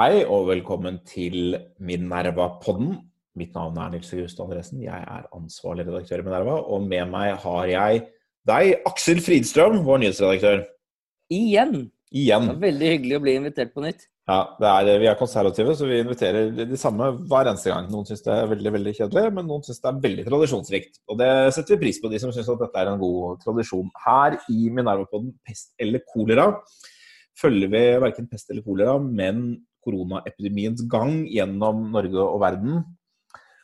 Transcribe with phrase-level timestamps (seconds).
[0.00, 1.52] Hei og velkommen til
[1.84, 2.94] Minerva-podden.
[3.36, 4.78] Mitt navn er Nils August Andresen.
[4.80, 6.54] Jeg er ansvarlig redaktør i Minerva.
[6.64, 7.98] Og med meg har jeg
[8.48, 10.62] deg, Aksel Fridstrøm, vår nyhetsredaktør.
[11.36, 11.74] Igjen.
[12.08, 12.46] Igjen.
[12.48, 14.06] Det er veldig hyggelig å bli invitert på nytt.
[14.32, 14.38] Ja,
[14.70, 17.90] er, Vi er konservative, så vi inviterer de samme hver eneste gang.
[17.92, 20.96] Noen syns det er veldig veldig kjedelig, men noen syns det er veldig tradisjonsrikt.
[21.12, 21.28] Og det
[21.58, 23.92] setter vi pris på, de som syns at dette er en god tradisjon.
[24.06, 26.48] Her i Minerva-podden Pest eller kolera
[27.38, 29.44] følger vi verken pest eller kolera, men
[29.84, 32.82] koronaepidemiens gang gjennom Norge og verden.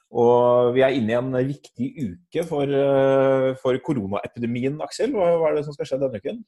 [0.08, 5.12] Og vi er inne i en viktig uke for, eh, for koronaepidemien, Aksel.
[5.12, 6.40] Hva, hva, er det som skal skje denne uken?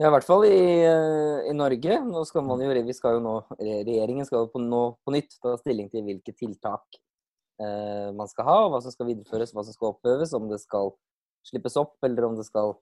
[0.00, 2.00] Ja, i hvert fall i, eh, i, Norge.
[2.02, 5.38] Nå skal man jo, vi skal jo nå, Regjeringen skal jo på, nå, på nytt
[5.40, 6.98] ta stilling til hvilke tiltak
[7.60, 10.90] eh, man skal ha, hva som skal videreføres, hva som skal oppøves, om det skal
[11.46, 12.74] slippes opp eller om det skal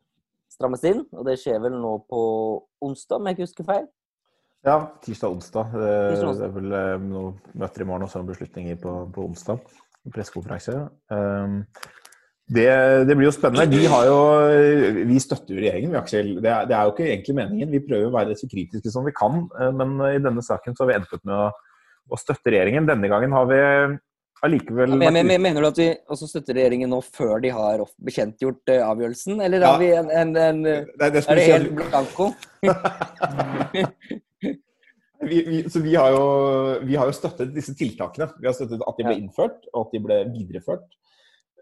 [0.49, 1.05] strammes inn.
[1.13, 2.23] Og det skjer vel nå på
[2.81, 3.89] onsdag, om jeg ikke husker feil.
[4.67, 5.71] Ja, tirsdag-onsdag.
[5.73, 9.63] Det, det er vel eh, noen møter i morgen og så beslutninger på, på onsdag
[10.13, 10.75] pressekonferanse.
[11.13, 11.63] Um,
[12.51, 12.67] det,
[13.07, 13.69] det, blir jo spennende.
[13.73, 14.19] Vi, jo,
[15.09, 16.31] vi støtter jo regjeringen, vi, Aksel.
[16.43, 17.73] Det er, det er, jo ikke egentlig meningen.
[17.73, 19.47] Vi prøver å være så kritiske som vi kan.
[19.57, 21.51] Eh, men i denne saken så har vi endt opp med å,
[22.13, 22.89] å støtte regjeringen.
[22.91, 23.61] Denne gangen har vi
[24.45, 27.81] allikevel ja, men, men, Mener du at vi også støtter regjeringen nå før de har
[28.05, 29.73] bekjentgjort avgjørelsen, eller ja.
[29.73, 32.33] har vi en, en, en det, det Er det helt blanko?
[35.21, 36.25] vi, vi, så vi har, jo,
[36.87, 38.31] vi har, jo, støttet disse tiltakene.
[38.41, 40.89] Vi har støttet at de ble innført, og at de ble videreført.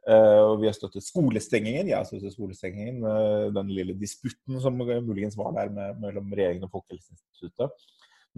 [0.08, 1.90] Uh, og vi har støttet skolestengingen.
[1.90, 3.02] Jeg har støttet skolestengingen.
[3.04, 7.88] Uh, den lille disputten som muligens var der med, mellom regjeringen og Folkehelseinstituttet.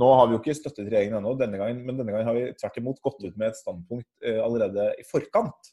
[0.00, 2.48] Nå har vi jo ikke støttet regjeringen ennå, denne gangen, men denne gangen har vi
[2.58, 5.72] tvert imot gått ut med et standpunkt uh, allerede i forkant.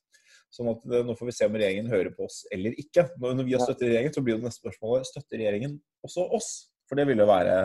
[0.54, 3.10] Sånn at Nå får vi se om regjeringen hører på oss eller ikke.
[3.20, 6.52] Når vi har støttet regjeringen, så blir jo det neste spørsmålet støtter regjeringen også oss.
[6.88, 7.58] For det vil jo være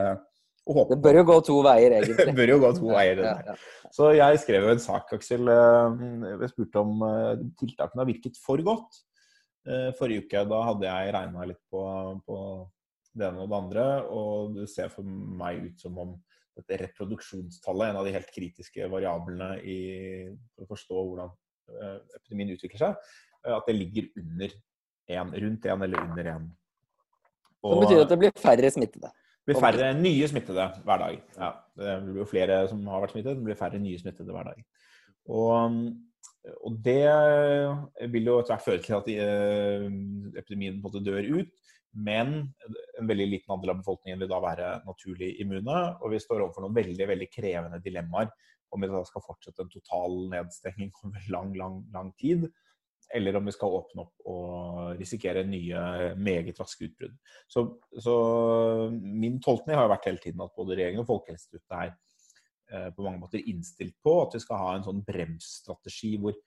[0.91, 2.27] det bør jo gå to veier, egentlig.
[2.29, 3.19] det bør jo gå to veier.
[3.19, 3.63] det der.
[3.93, 5.49] Så jeg skrev jo en sak, Aksel.
[5.53, 9.01] Eh, jeg spurte om eh, tiltakene har virket for godt.
[9.67, 11.83] Eh, forrige uke da hadde jeg regna litt på,
[12.27, 12.39] på,
[13.13, 16.15] det ene og det andre, og det ser for meg ut som om
[16.57, 19.77] dette reproduksjonstallet, en av de helt kritiske variablene i,
[20.55, 21.35] for å forstå hvordan
[22.17, 23.13] epidemien utvikler seg,
[23.53, 24.55] at det ligger under
[25.13, 26.49] én, rundt én eller under én.
[27.63, 29.13] Det betyr at det blir færre smittede?
[29.49, 31.19] Blir færre nye smittede hver dag.
[31.35, 34.53] Ja, det blir jo flere som har vært smittet, det blir færre nye smittede hver
[34.53, 34.63] dag.
[35.35, 35.81] Og,
[36.63, 37.03] og det
[38.13, 39.89] vil jo etter hvert føre til at eh,
[40.39, 41.51] epidemien på en måte dør ut.
[41.93, 42.31] Men
[42.97, 45.81] en veldig liten andel av befolkningen vil da være naturlig immune.
[46.01, 48.31] Og vi står overfor noen veldig veldig krevende dilemmaer
[48.73, 52.47] om vi da skal fortsette en total nedstenging over lang, lang, lang tid
[53.15, 57.17] eller om vi skal åpne opp og risikere nye meget raske utbrudd.
[57.51, 57.65] Så,
[58.01, 58.15] så,
[58.91, 61.93] min tolkning har vært hele tiden at både regjeringen og Folkehelseinstituttet er
[62.73, 66.39] eh, på mange måter innstilt på at vi skal ha en sånn bremsstrategi hvor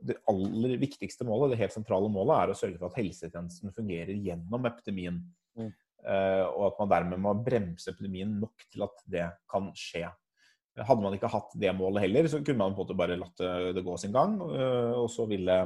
[0.00, 4.16] det aller viktigste målet, det helt sentrale målet, er å sørge for at helsetjenesten fungerer
[4.16, 5.18] gjennom epidemien.
[5.58, 5.68] Mm.
[6.02, 10.06] Eh, og at man dermed må bremse epidemien nok til at det kan skje.
[10.80, 13.44] Hadde man ikke hatt det målet heller, så kunne man på en måte bare latt
[13.76, 14.38] det gå sin gang.
[14.40, 15.58] Eh, og så ville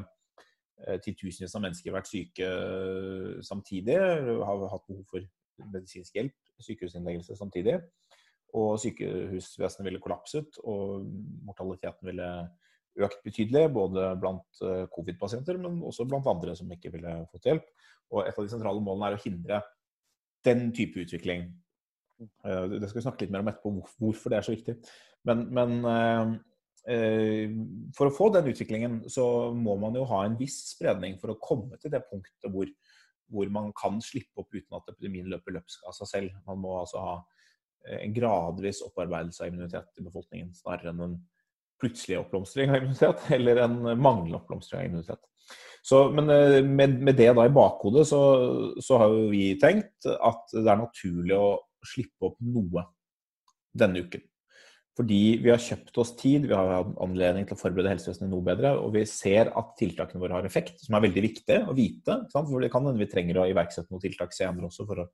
[1.04, 5.24] titusenvis av mennesker vært syke eh, samtidig, har hatt behov for
[5.72, 7.78] medisinsk hjelp, sykehusinnleggelse samtidig.
[8.56, 11.08] Og sykehusvesenet ville kollapset, og
[11.48, 12.30] mortaliteten ville
[13.06, 13.66] økt betydelig.
[13.74, 17.70] Både blant eh, covid-pasienter, men også blant andre som ikke ville fått hjelp.
[18.12, 19.62] Og et av de sentrale målene er å hindre
[20.46, 21.48] den type utvikling.
[22.16, 24.76] Det skal vi snakke litt mer om etterpå, hvorfor det er så viktig.
[25.26, 26.36] Men, men Eh,
[26.86, 29.24] for å få den utviklingen så
[29.54, 32.68] må man jo ha en viss spredning for å komme til det punktet hvor,
[33.32, 36.36] hvor man kan slippe opp uten at epidemien løper løpsk av seg selv.
[36.46, 37.16] Man må altså ha
[37.88, 41.16] eh, en gradvis opparbeidelse av immunitet i befolkningen, snarere enn en
[41.82, 45.26] plutselig oppblomstring av immunitet eller en manglende oppblomstring av immunitet.
[45.86, 48.20] Så, men eh, med, med, det da i bakhodet så,
[48.82, 51.50] så har jo vi tenkt at det er naturlig å
[51.86, 52.86] slippe opp noe
[53.76, 54.24] denne uken.
[54.96, 58.44] Fordi vi har kjøpt oss tid, vi har hatt anledning til å forberede helsevesenet noe
[58.44, 62.22] bedre, og vi ser at tiltakene våre har effekt, som er veldig viktig å vite.
[62.32, 65.10] For det kan hende vi trenger å iverksette noen tiltak senere også for å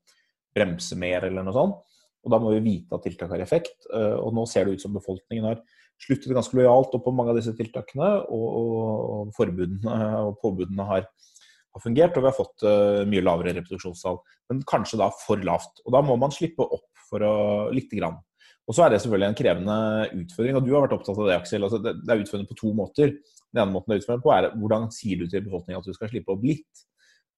[0.55, 1.99] bremse mer eller noe sånt.
[2.23, 3.89] Og da må vi vite at tiltak har effekt.
[3.91, 5.59] Eh, og nå ser det ut som befolkningen har
[6.03, 11.83] sluttet ganske lojalt opp på mange av disse tiltakene, og, forbudene og påbudene har, har,
[11.83, 14.21] fungert, og vi har fått uh, mye lavere reproduksjonstall.
[14.51, 15.83] Men kanskje da for lavt.
[15.83, 17.35] Og da må man slippe opp for å,
[17.75, 18.19] lite grann.
[18.63, 19.77] Og så er det selvfølgelig en krevende
[20.21, 21.65] utfordring, og du har vært opptatt av det, Aksel.
[21.67, 23.11] Altså, det, er utfordrende på to måter.
[23.51, 25.97] Den ene måten det er utfordrende på, er hvordan sier du til befolkningen at du
[25.97, 26.85] skal slippe opp litt?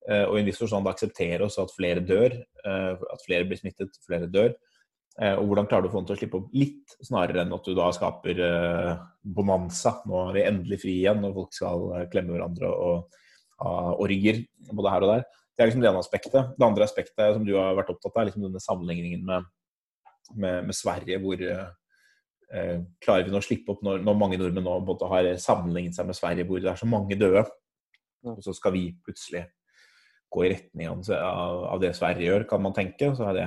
[0.05, 3.57] Uh, og i en viss forstand akseptere også at flere dør, uh, at flere blir
[3.57, 4.53] smittet, flere dør.
[5.15, 7.53] Eh, og hvordan klarer du å få den til å slippe opp litt, snarere enn
[7.55, 9.03] at du da skaper eh,
[9.37, 9.93] bonanza.
[10.09, 13.21] Nå er vi endelig fri igjen, og folk skal eh, klemme hverandre og
[13.63, 14.41] ha orger
[14.75, 15.23] både her og der.
[15.55, 16.51] Det er liksom det ene aspektet.
[16.57, 19.47] Det andre aspektet som du har vært opptatt av, er liksom denne sammenligningen med,
[20.33, 24.65] med, med Sverige, hvor eh, klarer vi nå å slippe opp når, når mange nordmenn
[24.65, 27.45] nå både har sammenlignet seg med Sverige, hvor det er så mange døde,
[28.25, 29.45] og så skal vi plutselig
[30.33, 33.11] gå i retning av, av det Sverige gjør, kan man tenke.
[33.15, 33.45] Så er det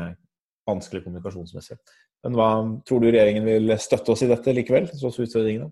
[0.68, 1.78] vanskelig kommunikasjonsmessig.
[2.26, 2.48] Men hva
[2.86, 4.88] tror du regjeringen vil støtte oss i dette likevel?
[4.90, 5.70] tross utfordringene?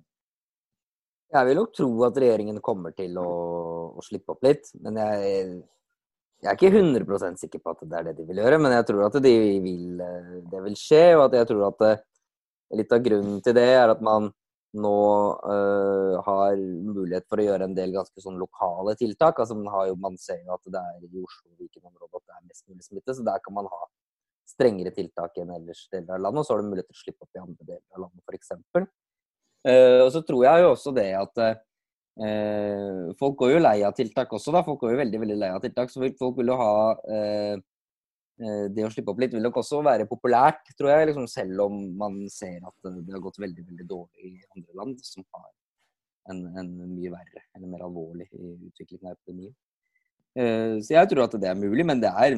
[1.35, 3.31] Jeg vil nok tro at regjeringen kommer til å,
[3.99, 4.71] å slippe opp litt.
[4.83, 5.57] Men jeg,
[6.43, 8.59] jeg, er ikke 100 sikker på at det er det de vil gjøre.
[8.63, 10.03] Men jeg tror at de vil,
[10.53, 11.95] det vil skje, og at jeg tror at det,
[12.81, 14.31] litt av grunnen til det er at man
[14.77, 14.97] nå
[15.49, 19.39] øh, har mulighet for å gjøre en del ganske sånn lokale tiltak.
[19.41, 22.35] Altså man, jo, man ser jo at det er i Oslo og Viken-området at det
[22.37, 23.87] er mest mulig smitte, så der kan man ha
[24.47, 26.43] strengere tiltak enn ellers deler av landet.
[26.43, 28.53] Og så har du mulighet til å slippe opp i andre deler av landet, f.eks.
[29.67, 31.41] Uh, og så tror jeg jo også det at
[32.17, 34.63] folk går jo lei av tiltak også, da.
[34.65, 35.93] Folk går jo veldig veldig lei av tiltak.
[35.93, 37.57] Så folk vil jo ha uh,
[38.37, 41.11] Det å slippe opp litt vil nok også være populært, tror jeg.
[41.11, 44.99] Liksom, selv om man ser at det har gått veldig veldig dårlig i andre land
[45.05, 45.49] som har
[46.33, 49.55] en, en mye verre eller mer alvorlig utvikling av epidemien.
[50.85, 52.35] Så jeg tror at det er mulig, men det er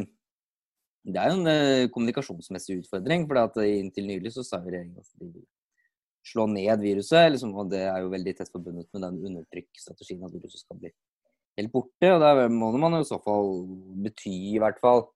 [1.08, 3.24] det er jo en kommunikasjonsmessig utfordring.
[3.26, 5.46] for Inntil nylig så sa jo regjeringen at de vil
[6.28, 7.32] slå ned viruset.
[7.34, 10.92] Liksom, og Det er jo veldig tett forbundet med den undertrykkstrategien at viruset skal bli
[11.58, 12.12] helt borte.
[12.14, 13.54] og Da må man jo i så fall
[14.04, 15.08] bety i hvert fall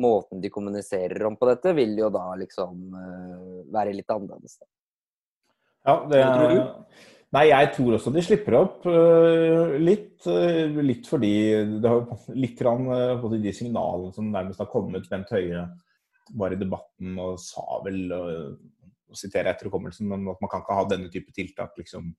[0.00, 4.54] Måten de kommuniserer om på dette, vil jo da liksom uh, være litt annerledes.
[5.82, 6.60] Ja, det tror du?
[7.34, 10.16] Nei, jeg tror også de slipper opp uh, litt.
[10.26, 11.32] Uh, litt fordi
[11.82, 12.06] det har
[12.44, 15.66] litt grann, uh, de signalene som nærmest har kommet Bent Høie
[16.38, 18.04] var i debatten og sa vel,
[19.10, 22.12] og sitere etter hukommelsen, at man kan ikke ha denne type tiltak liksom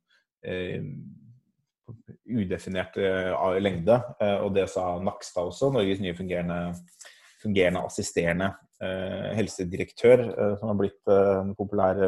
[2.26, 2.96] udefinert
[3.62, 3.98] lengde.
[4.42, 6.74] og det sa Nakstad også, Norges nye fungerende,
[7.44, 8.48] fungerende assisterende
[9.38, 10.24] helsedirektør,
[10.58, 12.00] som har blitt en populær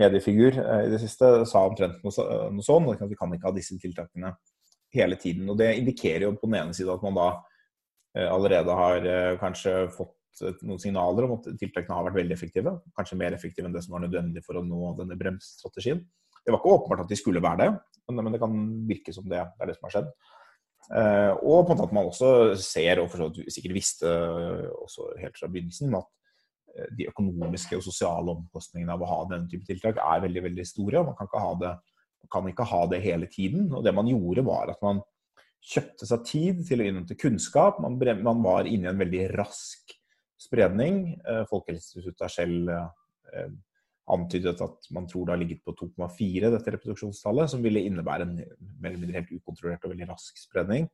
[0.00, 2.90] mediefigur eh, i det siste sa omtrent noe, noe sånn.
[2.94, 4.34] At vi kan ikke ha disse tiltakene
[4.94, 5.48] hele tiden.
[5.50, 7.28] Og Det indikerer jo på den ene side at man da
[8.16, 10.14] eh, allerede har eh, kanskje fått
[10.66, 12.76] noen signaler om at tiltakene har vært veldig effektive.
[12.96, 16.02] Kanskje mer effektive enn det som var nødvendig for å nå denne bremsstrategien.
[16.44, 17.70] Det var ikke åpenbart at de skulle være det,
[18.12, 18.56] men, det kan
[18.88, 20.10] virke som det, er det som har skjedd.
[21.40, 23.14] og på en måte at man også ser, og
[23.48, 24.10] sikkert visste
[24.82, 26.10] også helt fra begynnelsen, at
[26.74, 30.66] Eh, de økonomiske og sosiale omkostningene av å ha denne type tiltak er veldig veldig
[30.66, 31.04] store.
[31.06, 31.74] Man kan ikke ha det,
[32.32, 33.68] kan ikke ha det hele tiden.
[33.72, 35.02] og Det man gjorde, var at man
[35.64, 37.78] kjøpte seg tid til å innhente kunnskap.
[37.80, 37.98] Man
[38.44, 39.93] var inne i en veldig rask
[40.44, 41.04] spredning.
[41.24, 43.48] Eh, Folkehelseinstituttet har selv eh,
[44.14, 48.36] antydet at man tror det har ligget på 2,4, dette reproduksjonstallet, som ville innebære en
[48.36, 50.88] mer eller mindre helt ukontrollert og veldig rask spredning.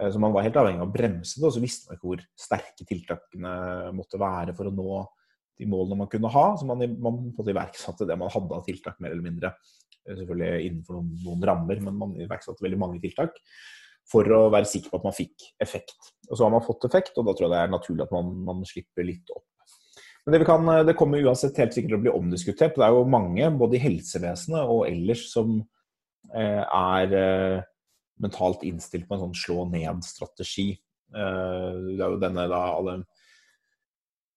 [0.00, 2.10] Eh, så man var helt avhengig av å bremse det, og så visste man ikke
[2.12, 3.56] hvor sterke tiltakene
[3.96, 5.02] måtte være for å nå
[5.60, 6.46] de målene man kunne ha.
[6.56, 9.52] Så man, man iverksatte det man hadde av tiltak, mer eller mindre.
[10.00, 13.36] Selvfølgelig innenfor noen, noen, rammer, men man iverksatte veldig mange tiltak
[14.10, 16.12] for å være sikker på at man fikk effekt.
[16.28, 18.32] Og så har man fått effekt, og da tror jeg det er naturlig at man,
[18.48, 19.46] man slipper litt opp.
[20.26, 22.76] Men det, kan, det, kommer uansett helt sikkert til å bli omdiskutert.
[22.76, 25.56] Det er jo mange, både i helsevesenet og ellers, som
[26.34, 27.62] eh, er eh,
[28.20, 30.74] mentalt innstilt på en sånn slå ned-strategi.
[31.16, 32.98] Eh, det er jo denne da alle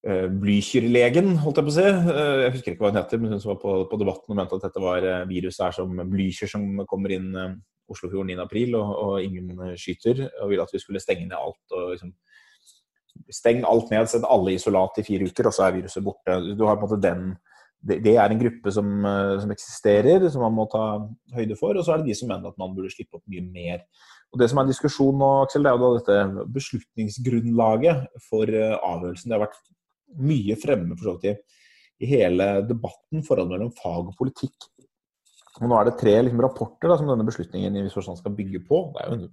[0.08, 1.90] eh, Blücher-legen, holdt jeg på å si.
[1.90, 4.40] Eh, jeg husker ikke hva hun heter, men hun som var på, på debatten og
[4.40, 7.30] mente at dette var viruset er som blykjør som kommer inn
[7.94, 11.64] Oslofjorden 9.4 og, og ingen skyter, og ville at vi skulle stenge ned alt.
[11.72, 12.14] og liksom
[13.30, 16.40] Steng alt ned, sett alle isolat i fire uker, og så er viruset borte.
[16.58, 17.28] Du har på en måte den
[17.84, 20.84] det, er en gruppe som, eh, som, eksisterer, som man må ta
[21.36, 21.76] høyde for.
[21.76, 23.84] Og så er det de som mener at man burde slippe opp mye mer.
[24.32, 28.50] Og Det som er en diskusjon nå, Aksel, det er jo da dette beslutningsgrunnlaget for
[28.50, 29.30] eh, avgjørelsen.
[29.30, 29.60] Det har vært
[30.32, 31.44] mye fremme for så vidt
[32.04, 34.70] i hele debatten, forholdet mellom fag og politikk.
[35.62, 38.64] Og Nå er det tre liksom, rapporter da, som denne beslutningen i forstand skal bygge
[38.66, 38.88] på.
[38.94, 39.28] Det er jo en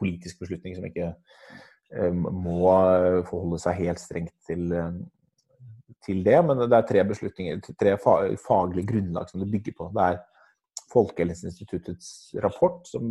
[0.00, 1.14] politisk beslutning som ikke
[1.96, 2.74] um, må
[3.28, 4.68] forholde seg helt strengt til
[6.06, 9.90] til det, men det er tre beslutninger, tre faglige grunnlag som det bygger på.
[9.94, 10.20] Det er
[10.90, 13.04] Folkehelseinstituttets rapport, som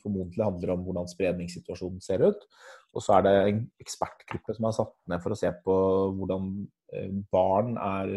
[0.00, 2.46] formodentlig handler om hvordan spredningssituasjonen ser ut.
[2.96, 5.76] Og så er det en ekspertgruppe som er satt ned for å se på
[6.16, 6.48] hvordan
[6.96, 8.14] eh, barn er,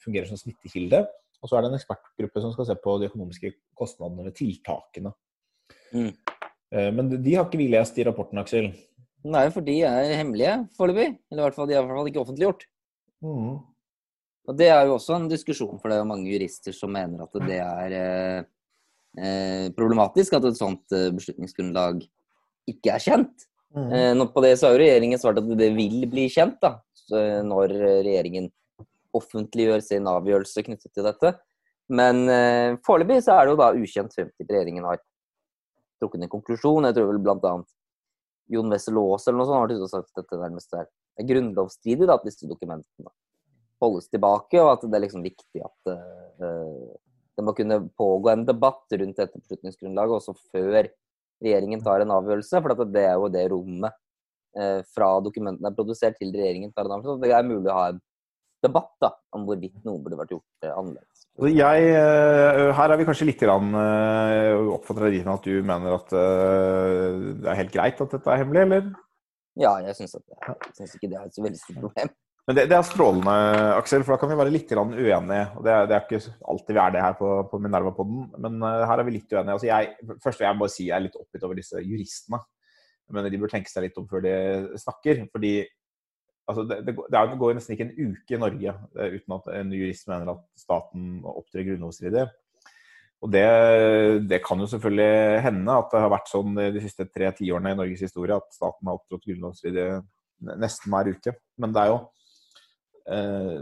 [0.00, 1.02] fungerer som smittekilde.
[1.46, 5.12] Og så er det en ekspertgruppe som skal se på de økonomiske kostnadene ved tiltakene.
[5.94, 6.10] Mm.
[6.74, 8.72] Eh, men de har ikke vi lest i rapporten, Aksel?
[9.30, 11.12] Nei, for de er hemmelige foreløpig.
[11.30, 12.66] Eller i hvert fall, de er i hvert fall ikke offentliggjort.
[13.22, 13.54] Mm.
[14.46, 17.22] Og Det er jo også en diskusjon, for det er jo mange jurister som mener
[17.24, 18.44] at det er eh,
[19.16, 22.04] eh problematisk at et sånt eh, beslutningsgrunnlag
[22.70, 23.46] ikke er kjent.
[23.74, 23.90] Mm.
[23.94, 26.76] Eh, på det så har jo regjeringen svart at det vil bli kjent da,
[27.46, 28.50] når regjeringen
[29.18, 31.34] offentliggjør sin avgjørelse knyttet til dette.
[31.92, 35.00] Men eh, foreløpig så er det jo da ukjent til regjeringen har
[36.00, 36.88] trukket en konklusjon.
[36.88, 37.70] Jeg tror vel annet
[38.52, 40.86] Jon Wessel Aas eller noe sånt har sagt at dette nærmest er,
[41.18, 43.10] er grunnlovsstridig at disse dokumentene
[43.82, 46.94] holdes tilbake, og at det er liksom viktig at uh,
[47.36, 50.86] det må kunne pågå en debatt rundt dette beslutningsgrunnlaget også før
[51.44, 52.62] regjeringen tar en avgjørelse.
[52.62, 53.98] For det er jo det rommet
[54.56, 57.26] uh, fra dokumentene er produsert til regjeringen tar en avgjørelse.
[57.26, 58.00] Det er mulig å ha en
[58.66, 61.24] debatt da, om hvorvidt noe burde vært gjort uh, annerledes.
[61.52, 61.88] Jeg,
[62.78, 68.00] her er vi kanskje litt jeg dit at du mener at det er helt greit
[68.00, 68.86] at dette er hemmelig, eller?
[69.60, 72.14] Ja, jeg syns ikke det er et så veldig stort problem.
[72.46, 73.32] Men det, det, er strålende,
[73.74, 75.46] Aksel, for da kan vi være litt uenige.
[75.58, 78.60] og det er, det er, ikke alltid vi er det her på, på Minerva-podden, men
[78.62, 79.56] her er vi litt uenige.
[79.56, 82.40] Altså jeg, først vil jeg bare si jeg er litt oppgitt over disse juristene.
[83.06, 84.36] Jeg mener De bør tenke seg litt om før de
[84.78, 85.24] snakker.
[85.34, 85.52] fordi
[86.46, 90.10] altså, det, det, går nesten ikke en uke i Norge uh, uten at en jurist
[90.10, 92.26] mener at staten opptrer grunnlovsstridig.
[93.24, 93.46] Og det,
[94.28, 97.78] det, kan jo selvfølgelig hende at det har vært sånn de siste tre tiårene i
[97.78, 99.86] Norges historie at staten har opptrådt grunnlovsstridig
[100.60, 101.32] nesten hver uke.
[101.56, 102.02] Men det er jo
[103.06, 103.60] Eh,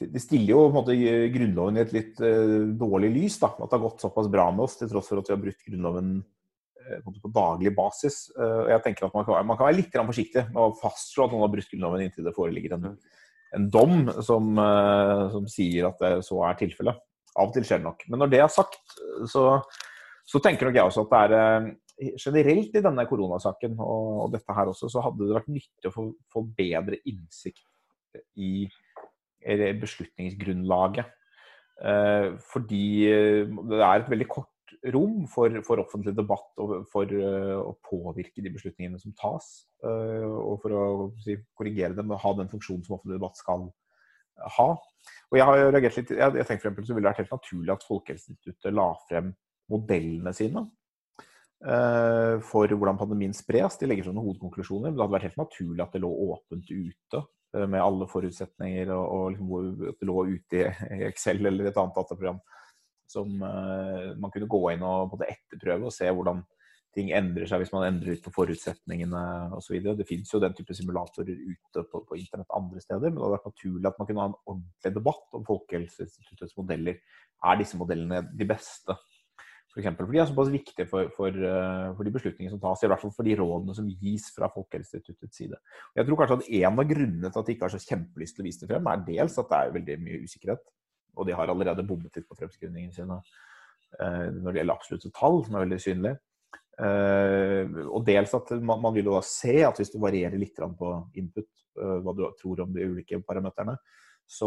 [0.00, 0.96] det stiller jo på en måte
[1.34, 3.38] Grunnloven i et litt eh, dårlig lys.
[3.42, 5.42] da, At det har gått såpass bra med oss til tross for at vi har
[5.42, 6.14] brutt Grunnloven
[7.04, 8.22] på, på daglig basis.
[8.36, 11.34] Og jeg tenker at man kan, man kan, være litt forsiktig med å fastslå at
[11.34, 12.88] noen har brutt Grunnloven inntil det foreligger en,
[13.58, 14.50] en dom som,
[15.34, 16.98] som, sier at det så er tilfellet.
[17.38, 18.04] Av og til skjer det nok.
[18.10, 18.80] Men når det er sagt,
[19.30, 19.44] så,
[20.26, 21.70] så tenker nok jeg også at det er
[22.20, 26.06] generelt i denne koronasaken og, dette her også, så hadde det vært nyttig å få,
[26.32, 27.66] få bedre innsikt
[28.40, 28.68] i
[29.80, 31.16] beslutningsgrunnlaget.
[31.80, 34.50] Eh, fordi eh, det er et veldig kort
[34.94, 39.48] rom for, for, offentlig debatt og for uh, å påvirke de beslutningene som tas.
[39.80, 40.82] Og for å
[41.24, 43.70] si, korrigere dem og ha den funksjonen som offentlig debatt skal
[44.58, 44.66] ha.
[45.30, 47.32] Og jeg har reagert litt, jeg, jeg tenker for eksempel, så ville det vært helt
[47.36, 49.32] naturlig at Folkehelseinstituttet la frem
[49.72, 50.66] modellene sine
[51.60, 53.76] for hvordan pandemien spres.
[53.80, 54.88] De legger sånne hovedkonklusjoner.
[54.88, 57.20] Men det hadde vært helt naturlig at det lå åpent ute
[57.52, 60.64] med alle forutsetninger, og, og liksom, at det lå ute
[60.96, 62.38] i Excel eller et annet dataprogram
[63.10, 66.44] som uh, man kunne gå inn og både etterprøve og se hvordan
[66.96, 69.20] ting endrer seg hvis man endrer litt på forutsetningene
[69.54, 69.76] osv.
[69.98, 73.36] Det finnes jo den type simulatorer ute på, på, internett andre steder, men det hadde
[73.36, 76.98] vært naturlig at man kunne ha en ordentlig debatt om Folkehelseinstituttets modeller.
[77.46, 78.98] Er disse modellene de beste?
[79.70, 82.80] For eksempel, for de er såpass viktige for, for, eh, for, de beslutningene som tas,
[82.82, 85.60] i hvert fall for de rådene som gis fra Folkehelseinstituttets side.
[85.94, 88.42] Jeg tror kanskje at En av grunnene til at de ikke har så kjempelyst til
[88.42, 90.64] å vise det frem, er dels at det er veldig mye usikkerhet.
[91.18, 93.20] Og de har allerede bommet litt på fremskrivningene sine
[93.98, 96.16] eh, når det gjelder absolutte tall, som er veldig synlig.
[96.80, 100.56] Eh, og dels at man, man, vil jo da se at hvis du varierer litt
[100.56, 103.76] på input, eh, hva du tror om de ulike parameterne,
[104.30, 104.46] så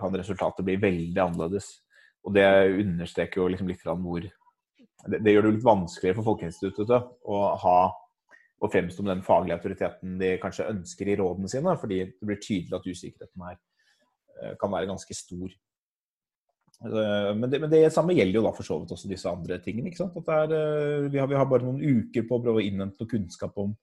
[0.00, 1.66] kan resultatet bli veldig annerledes.
[2.24, 2.46] Og det
[2.80, 7.80] understreker jo liksom litt hvor det, det, gjør det litt vanskeligere for Folkehelseinstituttet å ha
[8.64, 12.40] og fremstå med den faglige autoriteten de kanskje ønsker i rådene sine, fordi det blir
[12.40, 15.52] tydelig at usikkerheten her kan være ganske stor.
[16.82, 19.60] Eh, men det, men det samme gjelder jo da for så vidt også disse andre
[19.64, 19.90] tingene.
[19.90, 20.16] ikke sant?
[20.26, 23.10] Er, eh, vi, har, vi, har, bare noen uker på å prøve å innhente noe
[23.10, 23.74] kunnskap om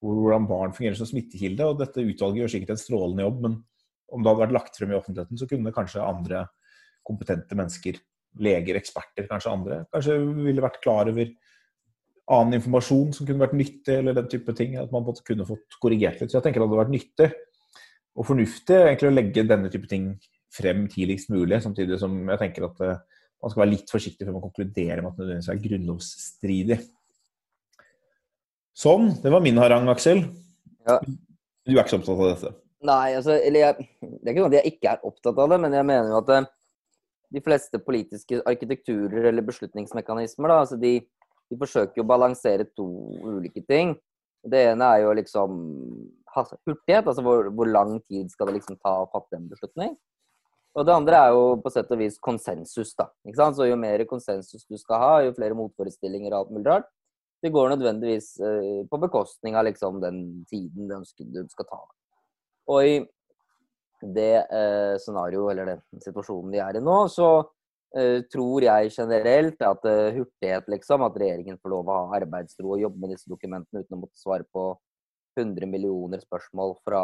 [0.00, 1.66] hvordan barn fungerer som smittekilde.
[1.66, 3.58] og Dette utvalget gjør sikkert en strålende jobb, men
[4.10, 6.46] om det hadde vært lagt frem i offentligheten, så kunne kanskje andre
[7.06, 8.00] kompetente mennesker,
[8.40, 11.30] leger, eksperter, kanskje andre, kanskje ville vært klar over
[12.30, 14.76] annen informasjon som kunne vært nyttig, eller den type ting.
[14.78, 16.30] At man kunne fått korrigert litt.
[16.30, 17.30] Så jeg tenker det hadde vært nyttig
[18.18, 20.12] og fornuftig egentlig å legge denne type ting
[20.54, 24.36] frem tidligst mulig, samtidig som jeg tenker at uh, man skal være litt forsiktig før
[24.36, 26.80] man konkluderer med at det nødvendigvis er grunnlovsstridig.
[28.80, 29.10] Sånn.
[29.20, 30.24] Det var min harang, Aksel.
[30.88, 30.98] Ja.
[31.00, 32.52] Du er ikke så opptatt av dette?
[32.88, 35.58] Nei, altså, eller jeg, det er ikke sånn at jeg ikke er opptatt av det,
[35.64, 36.52] men jeg mener jo at uh,
[37.30, 40.94] de fleste politiske arkitekturer eller beslutningsmekanismer, da, altså de,
[41.50, 42.86] de forsøker å balansere to
[43.22, 43.94] ulike ting.
[44.40, 45.58] Det ene er jo liksom
[46.34, 49.94] hurtighet, altså hvor, hvor, lang tid skal det liksom ta å fatte en beslutning.
[50.78, 53.08] Og det andre er jo på sett og vis konsensus, da.
[53.26, 53.56] Ikke sant?
[53.58, 56.90] Så jo mer konsensus du skal ha, jo flere motforestillinger og alt mulig rart,
[57.40, 61.80] det går nødvendigvis eh, på bekostning av liksom den tiden du ønsker du skal ta.
[62.70, 62.98] Og i
[64.00, 67.30] det eh, scenarioet, eller den situasjonen de er i nå, så
[67.96, 72.76] eh, tror jeg generelt at eh, hurtighet, liksom, at regjeringen får lov å ha arbeidsro
[72.76, 74.70] og jobbe med disse dokumentene uten å måtte svare på
[75.38, 77.02] 100 millioner spørsmål fra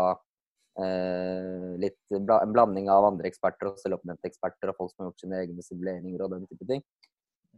[0.77, 5.23] litt bla, en blanding av andre eksperter og selvoppnevnte eksperter og folk som har gjort
[5.25, 6.83] sine egne simuleringer og den type ting.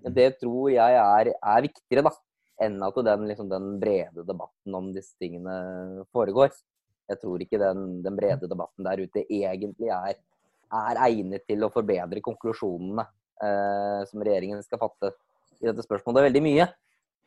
[0.04, 2.12] Men det tror jeg er, er viktigere da,
[2.62, 6.52] enn at den, liksom, den, brede debatten om disse tingene foregår.
[7.08, 10.18] Jeg tror ikke den, den brede debatten der ute egentlig er,
[10.68, 13.06] er egnet til å forbedre konklusjonene
[13.42, 15.14] eh, som regjeringen skal fatte
[15.58, 16.18] i dette spørsmålet.
[16.18, 16.68] Det er veldig mye.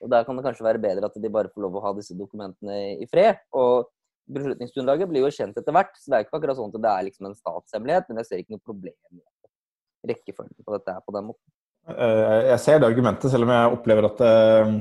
[0.02, 2.16] Og Der kan det kanskje være bedre at de bare får lov å ha disse
[2.18, 3.42] dokumentene i fred.
[3.58, 3.90] Og
[4.32, 7.08] Beslutningsgrunnlaget blir jo kjent etter hvert, så det er ikke akkurat sånn at det er
[7.08, 8.08] liksom en statshemmelighet.
[8.10, 11.46] Men jeg ser ikke noe problem i rekkefølgen på dette her på den måten.
[11.90, 14.74] Eh, jeg ser det argumentet, selv om jeg opplever at uh,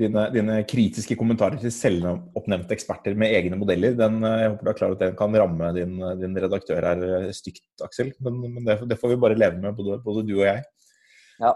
[0.00, 4.72] dine, dine, kritiske kommentarer til selvoppnevnte eksperter med egne modeller, den, eh, jeg håper du
[4.72, 8.14] er klar at den kan ramme din, din redaktør her stygt, Aksel.
[8.24, 10.64] Men, men det, det, får vi bare leve med, både, både du og jeg.
[11.42, 11.52] Ja.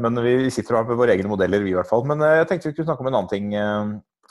[0.00, 2.02] Men vi sitter har med våre egne modeller, vi i hvert fall.
[2.08, 3.46] Men jeg tenkte vi kunne snakke om en annen ting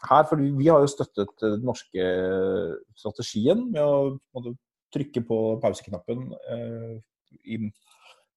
[0.09, 0.27] her.
[0.29, 2.07] For vi har jo støttet den norske
[2.99, 4.55] strategien med å
[4.93, 6.27] trykke på pauseknappen
[7.49, 7.57] i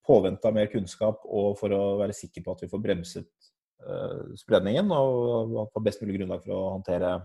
[0.06, 3.48] påvente av mer kunnskap og for å være sikker på at vi får bremset
[3.82, 7.16] eh, spredningen og på best mulig grunnlag for å håndtere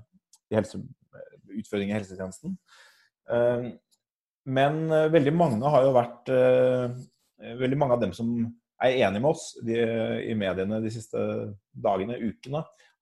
[0.52, 0.82] helse,
[1.52, 2.58] utfordringer i helsetjenesten.
[3.32, 3.70] Eh,
[4.52, 6.32] men uh, veldig mange har jo vært
[7.60, 8.28] Veldig mange av dem som
[8.86, 9.74] er enige med oss de,
[10.30, 11.18] i mediene de siste
[11.74, 12.62] dagene, ukene,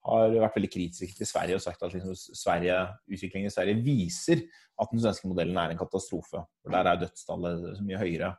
[0.09, 4.43] har vært veldig kritisk til Sverige og sagt at liksom, Sverige, utviklingen i Sverige viser
[4.79, 6.43] at den svenske modellen er en katastrofe.
[6.63, 8.33] For Der er dødstallet så mye høyere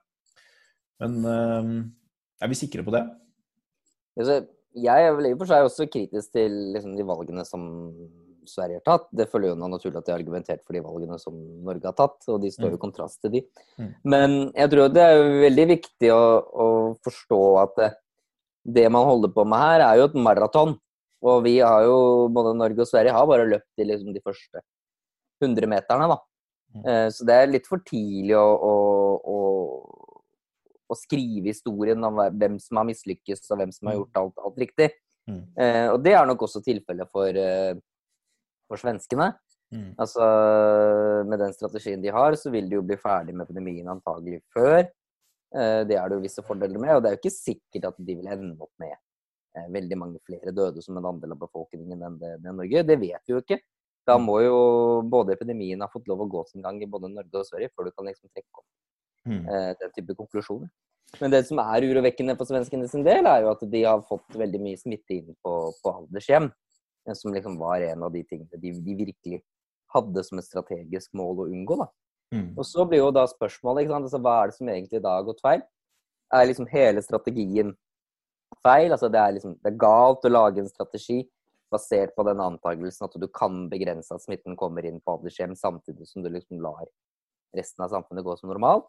[1.00, 1.68] men øh,
[2.40, 3.04] er vi sikre på det?
[4.20, 7.62] Jeg er vel i og for seg også kritisk til liksom, de valgene som
[8.48, 9.08] Sverige har tatt.
[9.14, 11.36] Det følger jo naturlig at de har argumentert for de valgene som
[11.66, 12.82] Norge har tatt, og de står i mm.
[12.82, 13.42] kontrast til de.
[13.80, 13.90] Mm.
[14.12, 16.22] Men jeg tror det er veldig viktig å,
[16.66, 16.68] å
[17.06, 17.90] forstå at det,
[18.80, 20.76] det, man holder på med her, er jo et maraton.
[21.20, 24.62] Og vi har jo, både Norge og Sverige har bare løpt i liksom de første
[25.44, 26.18] 100 meterne, da.
[26.70, 26.84] Mm.
[26.86, 28.74] Eh, så det er litt for tidlig å, å,
[29.20, 29.38] å
[30.90, 34.00] å skrive historien om hvem som har mislykkes og hvem som har mm.
[34.00, 34.88] gjort alt, alt riktig.
[35.30, 35.44] Mm.
[35.62, 37.76] Eh, og det er nok også tilfellet for, eh,
[38.66, 39.28] for svenskene.
[39.70, 39.92] Mm.
[40.02, 40.24] Altså,
[41.30, 44.82] Med den strategien de har, så vil de jo bli ferdig med epidemien antagelig før.
[45.50, 48.14] Det er det jo visse fordeler med, og det er jo ikke sikkert at de
[48.18, 48.94] vil ende opp med
[49.74, 52.84] veldig mange flere døde som en andel av befolkningen enn det, det Norge.
[52.86, 53.58] Det vet vi jo ikke.
[54.06, 54.26] Da mm.
[54.26, 54.60] må jo
[55.10, 57.88] både epidemien ha fått lov å gå sin gang i både Norge og Sverige før
[57.88, 58.68] du kan liksom trekke opp
[59.28, 59.44] Mm.
[59.48, 60.68] Eh, den type konklusjoner.
[61.20, 64.36] Men det som er urovekkende for svenskene sin del, er jo at de har fått
[64.38, 66.50] veldig mye smitte inn på, på aldershjem.
[67.08, 69.42] Eh, som liksom var en av de tingene de, de virkelig
[69.90, 71.80] hadde som et strategisk mål å unngå.
[71.82, 71.90] da.
[72.36, 72.48] Mm.
[72.54, 74.08] Og så blir jo da spørsmålet ikke sant?
[74.08, 75.64] Altså, hva er det som egentlig da har gått feil?
[76.30, 77.74] Er liksom hele strategien
[78.64, 78.92] feil?
[78.92, 81.22] Altså det er liksom det er galt å lage en strategi
[81.70, 86.08] basert på den antakelsen at du kan begrense at smitten kommer inn på aldershjem, samtidig
[86.08, 86.88] som du liksom lar
[87.56, 88.88] resten av samfunnet gå som normalt.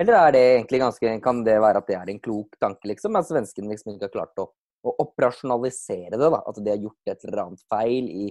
[0.00, 3.14] Eller er det egentlig ganske, kan det være at det er en klok tanke, liksom?
[3.18, 4.48] At svenskene liksom ikke har klart å,
[4.82, 6.30] å, operasjonalisere det?
[6.34, 8.24] da, At de har gjort et eller annet feil i,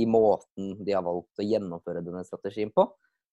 [0.00, 2.86] i, måten de har valgt å gjennomføre denne strategien på?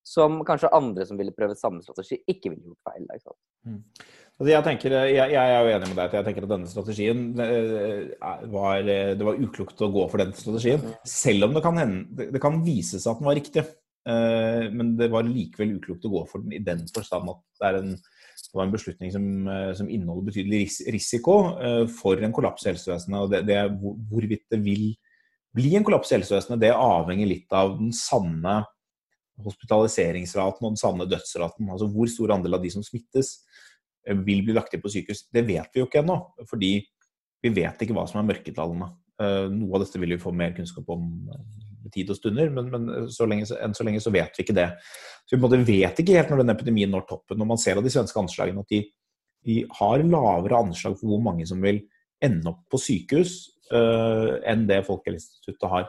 [0.08, 3.04] Som kanskje andre som ville prøvd samme strategi, ikke ville gjort feil.
[3.06, 3.36] Ikke
[3.70, 3.82] mm.
[4.40, 6.16] altså jeg, tenker, jeg, jeg, er jo enig med deg.
[6.18, 10.82] Jeg tenker at denne strategien eh, var, Det var uklokt å gå for den strategien.
[10.82, 10.98] Mm.
[11.14, 13.68] Selv om det kan, hende, det kan vise seg at den var riktig.
[14.10, 17.70] Eh, men det var likevel uklokt å gå for den i den forstand at det,
[17.78, 20.64] en, det var en beslutning som, eh, som, inneholder betydelig
[20.96, 23.20] risiko eh, for en kollaps i helsevesenet.
[23.20, 23.60] og det, det,
[24.10, 24.88] Hvorvidt det vil
[25.54, 28.64] bli en kollaps i helsevesenet, det avhenger litt av den sanne
[29.42, 31.70] hospitaliseringsraten og den sanne dødsraten.
[31.72, 33.40] Altså hvor stor andel av de som smittes,
[34.02, 35.28] vil bli lagt inn på sykehus.
[35.30, 36.18] Det vet vi jo ikke ennå,
[36.50, 36.74] fordi
[37.42, 38.88] vi vet ikke hva som er mørketallene.
[39.54, 41.06] Noe av dette vil vi få mer kunnskap om
[41.94, 44.68] tid og stunder, men, men så lenge, enn så lenge så vet vi ikke det.
[45.30, 47.38] Så vi vet ikke helt når den epidemien når toppen.
[47.42, 48.82] Når man ser av de svenske anslagene at de,
[49.46, 51.84] de har lavere anslag for hvor mange som vil
[52.22, 55.86] ende opp på sykehus enn det Folkehelseinstituttet har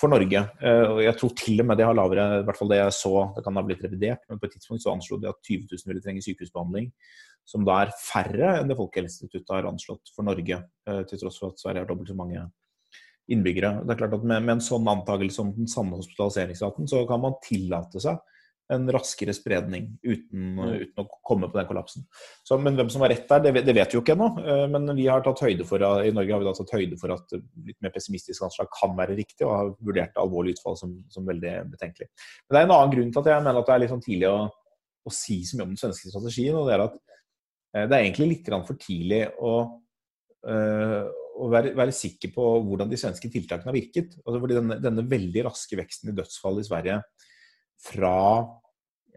[0.00, 0.40] for Norge.
[0.64, 3.12] Og jeg tror til og med det har lavere, i hvert fall det jeg så,
[3.36, 5.90] det kan ha blitt revidert, men på et tidspunkt så anslo de at 20 000
[5.90, 6.88] ville trenge sykehusbehandling.
[7.48, 11.52] Som da er færre enn det Folkehelseinstituttet har anslått for Norge, uh, til tross for
[11.52, 12.46] at Sverige har dobbelt så mange
[13.30, 13.80] innbyggere.
[13.84, 17.22] Det er klart at med, med en sånn antakelse om den samme hospitaliseringsraten, så kan
[17.22, 18.18] man tillate seg
[18.70, 20.74] en raskere spredning uten, mm.
[20.82, 22.04] uten, å komme på den kollapsen.
[22.46, 24.28] Så, men hvem som har rett der, det, det vet vi jo ikke ennå.
[24.44, 27.14] Eh, men vi har tatt høyde for, i Norge har vi da tatt høyde for
[27.16, 27.34] at
[27.66, 31.54] litt mer pessimistisk anslag kan være riktig, og har vurdert alvorlig utfall som, som, veldig
[31.74, 32.10] betenkelig.
[32.46, 34.06] Men det er en annen grunn til at jeg mener at det er litt sånn
[34.06, 34.40] tidlig å,
[35.06, 36.58] å si så mye om den svenske strategien.
[36.60, 39.54] og Det er at eh, det er egentlig litt for tidlig å,
[40.40, 44.14] å være, være, sikker på hvordan de svenske tiltakene har virket.
[44.24, 47.00] Altså fordi denne, denne, veldig raske veksten i dødsfall i Sverige
[47.80, 48.16] fra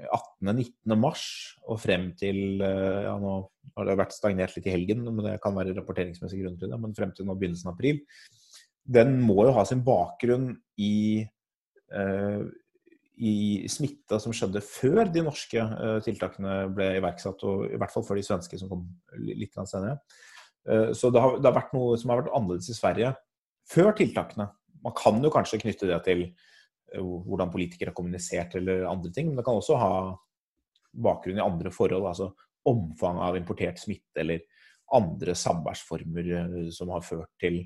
[0.02, 0.96] 18.-19.
[1.00, 1.26] mars
[1.68, 3.36] og frem til ja, Nå
[3.78, 6.80] har det vært stagnert litt i helgen, men det kan være rapporteringsmessige grunner til det.
[6.82, 8.02] Men frem til nå begynnelsen av april.
[8.84, 10.52] Den må jo ha sin bakgrunn
[10.82, 11.24] i,
[13.16, 13.36] i
[13.72, 15.66] smitte som skjedde før de norske
[16.06, 18.86] tiltakene ble iverksatt, og i hvert fall før de svenske som kom
[19.24, 19.96] litt senere.
[20.94, 23.16] Så det har, det har vært noe som har vært annerledes i Sverige
[23.72, 24.52] før tiltakene.
[24.84, 26.53] Man kan jo kanskje knytte det til Eh,
[27.02, 29.30] hvordan politikere har kommunisert eller andre ting.
[29.30, 29.94] Men det kan også ha
[30.94, 32.08] bakgrunn i andre forhold.
[32.08, 32.32] altså
[32.70, 34.44] Omfanget av importert smitte eller
[34.94, 37.64] andre samværsformer eh, som har ført til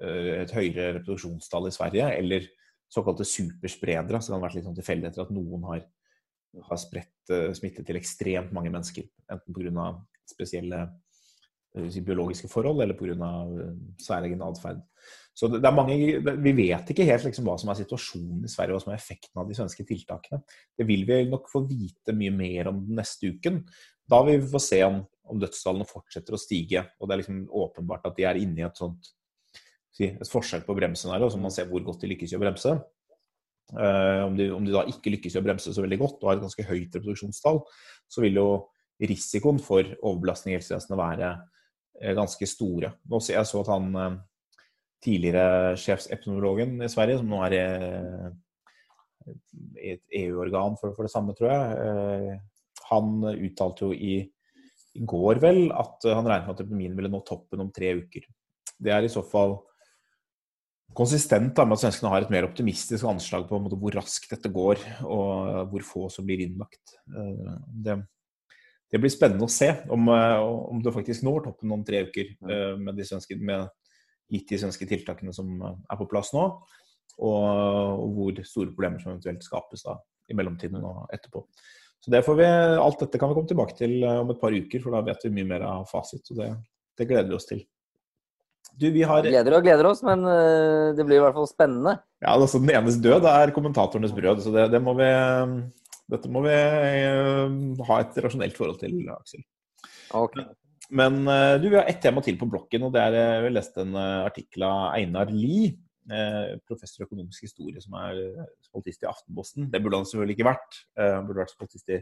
[0.00, 2.08] eh, et høyere reproduksjonstall i Sverige.
[2.16, 2.48] Eller
[2.90, 4.20] såkalte superspredere.
[4.20, 5.84] Så det kan vært litt sånn tilfeldigheter at noen har,
[6.70, 9.06] har spredt smitte til ekstremt mange mennesker.
[9.30, 9.92] Enten pga.
[10.30, 10.84] spesielle
[11.90, 13.30] si, biologiske forhold eller pga.
[14.02, 14.82] særegen atferd.
[15.40, 15.94] Så det er mange,
[16.44, 19.40] Vi vet ikke helt liksom hva som er situasjonen i Sverige, hva som er effekten
[19.40, 20.42] av de svenske tiltakene.
[20.76, 23.62] Det vil vi nok få vite mye mer om den neste uken.
[24.04, 25.00] Da vil vi få se om,
[25.32, 26.84] om dødstallene fortsetter å stige.
[27.00, 29.14] og Det er liksom åpenbart at de er inne i et sånt
[30.00, 32.72] et forsøk på bremsescenario, så man ser hvor godt de lykkes i å bremse.
[33.70, 36.30] Uh, om, de, om, de, da ikke lykkes i å bremse så veldig godt og
[36.30, 37.60] har et ganske høyt reproduksjonstall,
[38.10, 38.46] så vil jo
[39.00, 42.94] risikoen for overbelastning i helsevesenet være uh, ganske store.
[43.10, 44.08] Nå ser jeg så at han uh,
[45.04, 47.64] tidligere sjefsepidemiologen i Sverige, som nå er i
[49.94, 51.80] et EU-organ for, for, det samme, tror jeg.
[51.86, 54.20] Eh, han uttalte jo i,
[54.96, 58.26] i, går vel at han regnet med at epidemien ville nå toppen om tre uker.
[58.80, 59.58] Det er i så fall
[60.96, 64.50] konsistent da, med at svenskene har et mer optimistisk anslag på måte, hvor raskt dette
[64.52, 66.96] går, og hvor få som blir innlagt.
[67.14, 68.00] Eh, det,
[68.90, 72.34] det blir spennende å se om, eh, om, det faktisk når toppen om tre uker
[72.80, 73.68] med de svenske, med
[74.30, 76.46] gitt de svenske tiltakene som eh, er på plass nå,
[77.20, 79.98] og, og hvor store problemer som eventuelt skapes da,
[80.30, 81.44] i mellomtiden og etterpå.
[82.00, 82.46] Så det får vi,
[82.80, 85.26] Alt dette kan vi komme tilbake til eh, om et par uker, for da vet
[85.26, 86.24] vi mye mer av fasit.
[86.26, 86.54] så det,
[86.98, 87.60] det gleder vi oss til.
[88.80, 89.26] Du, vi har...
[89.26, 91.98] Gleder og gleder oss, men uh, det blir i hvert fall spennende.
[92.22, 95.08] Ja, altså Den enes død er kommentatorenes brød, så det, det må vi,
[96.14, 96.54] dette må vi
[97.90, 99.42] ha et rasjonelt forhold til, Aksel.
[100.16, 100.46] Okay.
[100.90, 103.52] Men eh, du, vi har ett tema til på blokken, og det er eh, Vi
[103.54, 105.76] leste en eh, artikkel av Einar Lie,
[106.66, 108.16] professor i økonomisk historie, som er
[108.64, 109.68] spaltist i Aftenposten.
[109.70, 110.78] Det burde han selvfølgelig ikke vært.
[110.98, 111.98] Han burde vært spaltist i,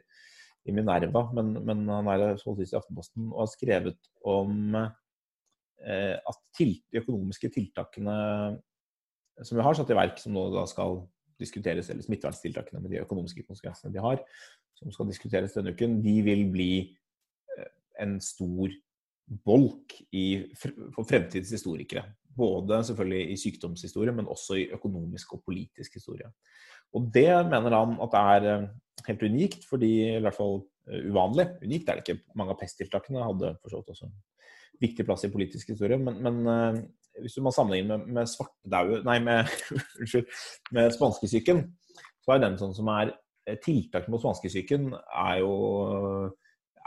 [0.64, 6.79] i Minerva, men, men, han er spaltist i Aftenposten og har skrevet om at til,
[6.88, 8.16] de økonomiske tiltakene
[9.42, 11.03] som vi har satt i verk, som nå da skal
[11.42, 14.24] diskuteres, eller smitteverntiltakene med de økonomiske konsekvensene de har,
[14.79, 16.72] som skal diskuteres denne uken, de vil bli
[18.03, 18.73] en stor
[19.45, 22.05] bolk i, for fremtidens historikere.
[22.39, 26.31] Både selvfølgelig i sykdomshistorie, men også i økonomisk og politisk historie.
[26.97, 28.69] Og det mener han at det er eh,
[29.09, 31.49] helt unikt, fordi i hvert fall eh, uvanlig.
[31.65, 32.23] Unikt er det ikke.
[32.39, 34.17] Mange av pesttiltakene hadde forstått også en
[34.81, 35.99] viktig plass i politisk historie.
[36.01, 36.81] Men, men uh,
[37.23, 39.51] hvis du må sammenligne med, med svartedaue Nei, med,
[40.01, 40.29] unnskyld,
[40.77, 41.65] med spanskesyken,
[42.23, 43.17] så er den sånn som er
[43.65, 45.53] Tiltak mot spanskesyken er jo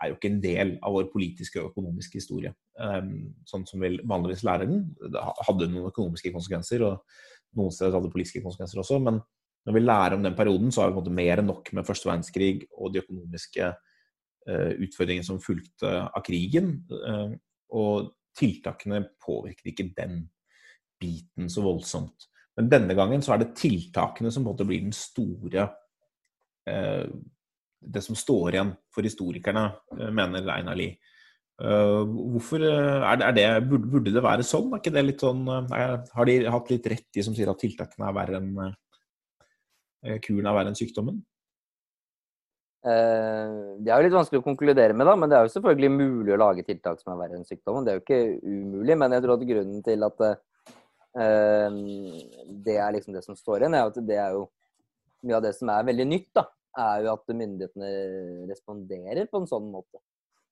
[0.01, 2.53] er jo ikke en del av vår politiske og økonomiske historie.
[2.81, 4.87] Um, sånn som vi vanligvis lærer den.
[4.97, 8.99] Det hadde noen økonomiske konsekvenser, og noen steder hadde politiske konsekvenser også.
[9.03, 9.21] Men
[9.67, 11.71] når vi lærer om den perioden, så har vi på en måte mer enn nok
[11.77, 16.73] med første verdenskrig og de økonomiske uh, utfordringene som fulgte av krigen.
[16.89, 17.37] Uh,
[17.77, 20.23] og tiltakene påvirket ikke den
[21.01, 22.27] biten så voldsomt.
[22.57, 25.69] Men denne gangen så er det tiltakene som på en måte blir den store
[26.69, 27.05] uh,
[27.81, 30.97] det som står igjen for historikerne, eh, mener Einar Lie.
[31.61, 34.71] Uh, hvorfor eh, er det, burde, det være sånn?
[34.71, 38.07] Er ikke det litt sånn Har de hatt litt rett, de som sier at tiltakene
[38.07, 38.55] er verre enn
[40.25, 41.19] kuren er verre enn sykdommen?
[42.81, 46.33] Det er jo litt vanskelig å konkludere med, da, men det er jo selvfølgelig mulig
[46.33, 47.85] å lage tiltak som er verre enn sykdommen.
[47.85, 50.25] Det er jo ikke umulig, men jeg tror at grunnen til at
[52.65, 54.47] det er liksom det som står igjen, er at det er jo
[55.27, 56.31] mye av det som er veldig nytt.
[56.41, 56.47] da,
[56.79, 57.91] er jo at myndighetene
[58.49, 59.99] responderer på en sånn måte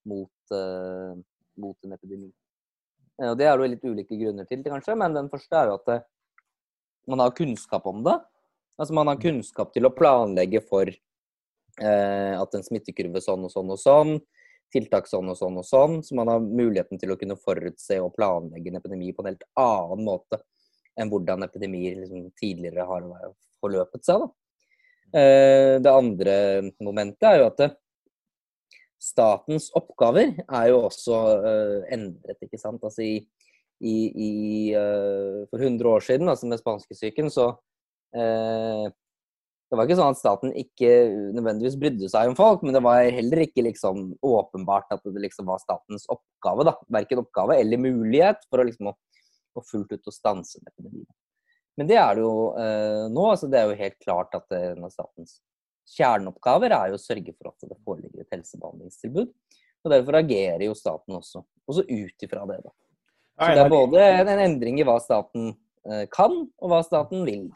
[0.09, 1.15] mot, uh,
[1.59, 2.31] mot en epidemi.
[3.19, 5.89] Og Det er det litt ulike grunner til, kanskje, men den første er jo at
[5.91, 6.05] eh,
[7.11, 8.15] man har kunnskap om det.
[8.79, 13.73] Altså Man har kunnskap til å planlegge for uh, at en smittekurve sånn og sånn
[13.75, 14.13] og sånn,
[14.71, 15.99] tiltak sånn og sånn og sånn.
[16.05, 19.47] Så man har muligheten til å kunne forutse og planlegge en epidemi på en helt
[19.59, 20.39] annen måte
[20.99, 23.07] enn hvordan epidemier liksom tidligere har
[23.59, 24.23] forløpet seg.
[24.23, 24.31] da.
[25.09, 26.35] Eh, det andre
[26.85, 27.63] momentet er jo at
[28.99, 32.83] statens oppgaver er jo også uh, endret, ikke sant.
[32.83, 33.15] Altså i,
[33.79, 34.31] i, i
[35.49, 37.53] For 100 år siden, altså med spanskesyken, så
[39.69, 40.89] det var ikke sånn at staten ikke
[41.37, 45.45] nødvendigvis brydde seg om folk, men det var heller ikke liksom åpenbart at det liksom
[45.47, 46.73] var statens oppgave, da.
[46.97, 48.95] Verken oppgave eller mulighet for å liksom å,
[49.53, 51.05] å fullt ut å stanse epidemien.
[51.79, 53.29] Men det er det jo eh, nå.
[53.31, 55.37] altså Det er jo helt klart at en av statens
[55.95, 59.31] kjerneoppgaver er jo å sørge for at det foreligger et helsebehandlingstilbud.
[59.79, 62.59] Og Derfor agerer jo staten også, også ut ifra det.
[62.65, 62.75] da.
[63.39, 65.53] Så det er både en endring i hva staten
[65.87, 67.47] eh, kan, og hva staten vil.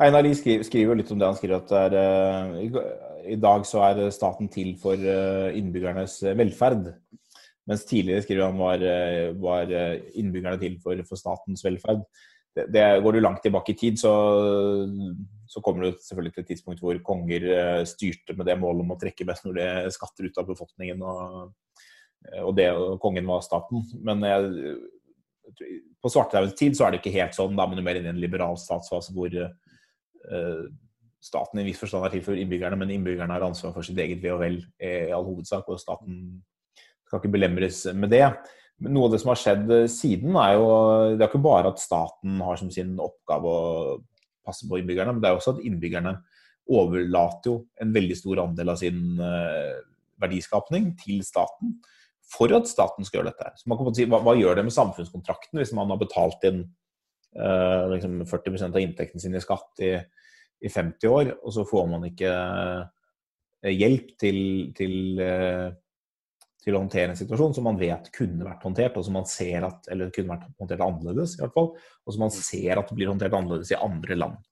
[0.00, 1.28] Einar Lie skriver, skriver, litt om det.
[1.28, 6.94] Han skriver at er, uh, i dag så er staten til for uh, innbyggernes velferd.
[7.68, 8.82] Mens tidligere skriver han var,
[9.40, 9.70] var
[10.12, 12.02] innbyggerne til for, for statens velferd.
[12.54, 14.12] Det, det, Går du langt tilbake i tid, så,
[15.50, 17.48] så kommer du selvfølgelig til et tidspunkt hvor konger
[17.88, 21.02] styrte med det målet om å trekke mest mulig skatter ut av befolkningen.
[21.02, 21.48] Og,
[22.44, 23.82] og det, og kongen var staten.
[24.06, 24.76] Men jeg,
[26.02, 27.56] på svartedauens tid så er det ikke helt sånn.
[27.58, 30.64] Da man mer inne i en liberal statsfase hvor uh,
[31.24, 34.00] staten i en viss forstand er til for innbyggerne, men innbyggerne har ansvar for sitt
[34.00, 35.68] eget ve og vel i all hovedsak.
[35.72, 36.20] Og staten
[37.06, 38.26] skal ikke belemres med det.
[38.84, 40.68] Noe av det som har skjedd eh, siden, er jo
[41.14, 43.98] Det er ikke bare at staten har som sin oppgave å
[44.44, 46.18] passe på innbyggerne, men det er også at innbyggerne
[46.74, 49.76] overlater jo en veldig stor andel av sin uh,
[50.20, 51.74] verdiskapning til staten
[52.28, 53.52] for at staten skal gjøre dette.
[53.60, 56.62] Så man kan si, hva, hva, gjør det med samfunnskontrakten hvis man har betalt inn
[57.36, 59.94] uh, liksom 40% av inntekten sin i skatt i,
[60.64, 64.40] i, 50 år, og så får man ikke uh, hjelp til,
[64.76, 65.68] til, uh,
[66.64, 69.66] til, å håndtere en situasjon som man vet kunne vært håndtert, og som man ser
[69.68, 72.98] at, eller kunne vært håndtert annerledes, i hvert fall, og som man ser at det
[72.98, 74.42] blir håndtert annerledes i andre land.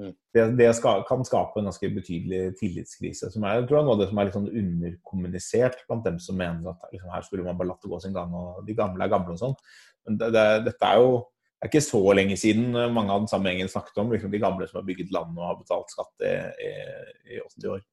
[0.00, 0.12] Mm.
[0.34, 3.28] Det, det skal, kan skape en ganske betydelig tillitskrise.
[3.32, 6.38] som er, tror er noe av det som er litt sånn underkommunisert blant dem som
[6.40, 9.04] mener at liksom, her skulle man bare latt det gå sin gang, og de gamle
[9.04, 9.58] er gamle og sånn.
[10.08, 11.12] Men det, det, dette er jo
[11.62, 14.40] det er ikke så lenge siden mange av den samme gjengen snakket om liksom, de
[14.42, 16.32] gamle som har bygget land og har betalt skatt i,
[16.66, 16.70] i,
[17.36, 17.84] i 80 år.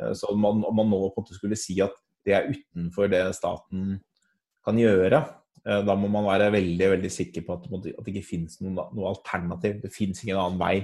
[0.00, 1.94] Eh, så om man, om man, nå på en måte skulle si at
[2.26, 3.98] det er utenfor det staten
[4.66, 5.22] kan gjøre,
[5.64, 9.12] eh, da må man være veldig veldig sikker på at, det ikke finnes noe, noe
[9.12, 9.80] alternativ.
[9.82, 10.76] Det finnes ingen annen vei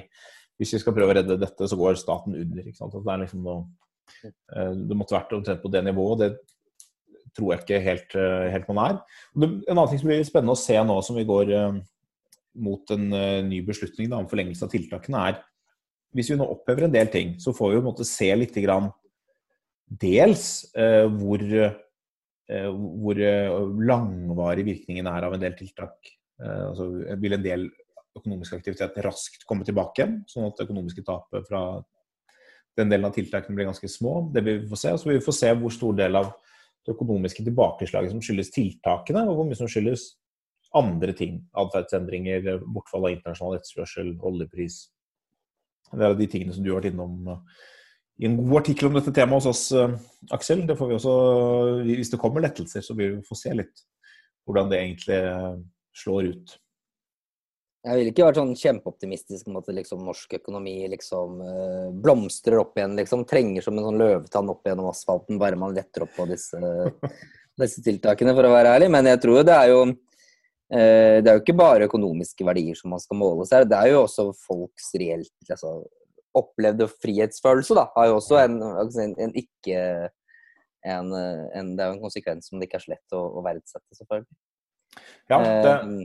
[0.57, 2.63] hvis vi skal prøve å redde dette, så går staten under.
[2.65, 2.95] ikke sant?
[2.97, 3.67] Det, liksom noe,
[4.25, 6.23] eh, det måtte vært omtrent på det nivået.
[6.23, 9.03] Det tror jeg ikke helt, eh, helt man er.
[9.37, 11.53] En annen ting som blir spennende å se nå som vi går
[12.57, 13.11] mot en
[13.51, 15.43] ny beslutning da, om forlengelse av tiltakene, er
[16.17, 18.57] hvis vi nå opphever en del ting, så får vi på en måte se litt
[18.65, 18.89] grann
[19.87, 21.43] dels uh, hvor,
[22.47, 23.21] hvor
[23.87, 26.13] langvarig virkningen er av en del tiltak.
[26.39, 26.87] altså
[27.19, 27.65] vil en del
[28.17, 31.63] økonomisk aktivitet raskt komme tilbake igjen, sånn at det økonomiske tapet fra
[32.77, 34.19] den delen av tiltakene blir ganske små.
[34.33, 34.93] Det vil vi få se.
[34.99, 36.31] Så vil vi få se hvor stor del av
[36.87, 40.11] det økonomiske tilbakeslaget som skyldes tiltakene, og hvor mye som skyldes
[40.77, 41.41] andre ting.
[41.57, 44.83] Atferdsendringer, bortfall av internasjonal etterspørsel, oljepris.
[45.93, 47.65] Det er de tingene som du har vært innom eh,
[48.19, 49.97] i en god artikkel om dette temaet hos oss, eh,
[50.33, 50.65] Aksel.
[50.67, 51.17] Det får vi også,
[51.85, 53.83] hvis det kommer lettelser, så vil vi få se litt
[54.47, 55.59] hvordan det egentlig eh,
[56.03, 56.55] slår ut.
[57.87, 62.73] Jeg ville ikke vært sånn kjempeoptimistisk om at liksom, norsk økonomi liksom uh, blomstrer opp
[62.75, 62.97] igjen.
[62.99, 66.59] liksom Trenger som en sånn løvetann opp gjennom asfalten, bare man letter opp på disse,
[67.63, 68.89] disse tiltakene, for å være ærlig.
[68.91, 69.85] Men jeg tror det er jo
[70.67, 73.69] Det er jo ikke bare økonomiske verdier som man skal måles her.
[73.71, 75.77] Det er jo også folks reelt altså,
[76.39, 77.87] opplevde frihetsfølelse, da.
[77.97, 79.81] Har jo også en, altså, en, en ikke
[80.87, 83.99] en, Det er jo en konsekvens som det ikke er så lett å, å verdsette,
[83.99, 84.37] selvfølgelig.
[85.31, 86.05] Ja, det, uh,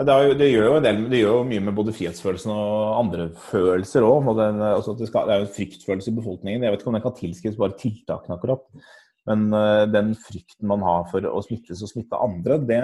[0.00, 2.96] det, jo, det, gjør jo en del, det gjør jo mye med både frihetsfølelsen og
[3.02, 4.30] andre følelser òg.
[4.32, 6.64] Altså det, det, er jo en fryktfølelse i befolkningen.
[6.64, 8.64] Jeg vet ikke om den kan tilskrives bare tiltakene akkurat.
[9.28, 12.80] Men uh, den frykten man har for å smittes og smitte andre, det,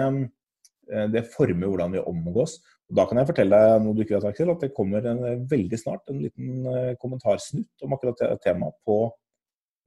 [1.13, 2.57] det, former hvordan vi omgås.
[2.87, 5.23] Og da kan jeg fortelle deg noe du ikke vet, Aksel, at det kommer en,
[5.51, 9.01] veldig snart en liten uh, kommentarsnutt om akkurat det temaet på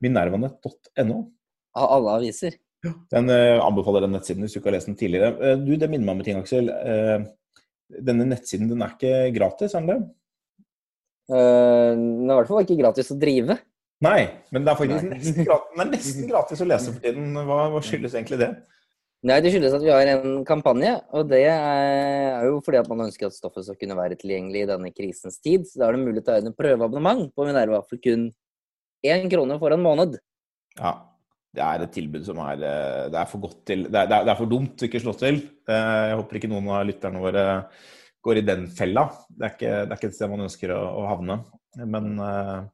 [0.05, 1.21] minervanet.no.
[1.81, 2.59] Av alle aviser?
[3.13, 5.57] Den uh, anbefaler den nettsiden hvis du ikke har lest den tidligere.
[5.65, 6.69] Du, Det minner meg om en ting, Aksel.
[7.91, 10.01] Denne nettsiden den er ikke gratis, er den det?
[11.31, 13.55] den er i hvert fall ikke gratis å drive.
[14.03, 17.35] Nei, men det er faktisk nesten gratis, er nesten gratis å lese for tiden.
[17.37, 18.49] Hva, hva, skyldes egentlig det?
[19.21, 20.95] Nei, Det skyldes at vi har en kampanje.
[21.13, 24.71] Og det er jo fordi at man ønsker at stoffet skal kunne være tilgjengelig i
[24.71, 25.67] denne krisens tid.
[25.69, 28.31] Så da er det mulig å ta inn et prøveabonnement på Minerva for kun
[29.05, 30.17] én krone for en måned.
[30.79, 30.95] Ja,
[31.53, 34.39] det er et tilbud som er Det er for godt til Det er, det er
[34.39, 35.43] for dumt å ikke slå til.
[35.69, 37.47] Eh, jeg håper ikke noen av lytterne våre
[38.25, 39.09] går i den fella.
[39.29, 41.43] Det er ikke, det er ikke et sted man ønsker å, å havne.
[41.81, 42.69] Men uh,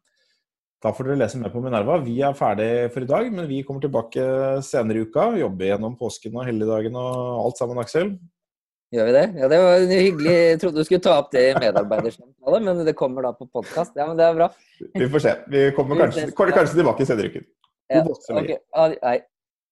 [0.85, 1.97] da får dere lese mer på Minerva.
[2.05, 4.25] Vi er ferdig for i dag, men vi kommer tilbake
[4.67, 5.31] senere i uka.
[5.41, 8.12] Jobber gjennom påsken og helligdagene og alt sammen, Aksel.
[8.95, 9.25] Gjør vi det?
[9.41, 10.35] Ja, det var hyggelig.
[10.35, 13.97] Jeg trodde du skulle ta opp det i medarbeidersamtale, men det kommer da på podkast.
[13.99, 14.51] Ja, men det er bra.
[14.95, 15.33] Vi får se.
[15.51, 17.49] Vi kommer kanskje, kanskje tilbake senere i uken.
[17.97, 18.61] God ja, okay.
[19.03, 19.19] Hei.